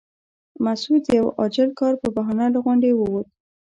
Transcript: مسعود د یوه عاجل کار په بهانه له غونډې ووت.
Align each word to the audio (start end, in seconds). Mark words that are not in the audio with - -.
مسعود 0.65 1.01
د 1.05 1.09
یوه 1.19 1.31
عاجل 1.39 1.69
کار 1.79 1.93
په 2.01 2.07
بهانه 2.15 2.45
له 2.53 2.59
غونډې 2.65 2.91
ووت. 2.95 3.27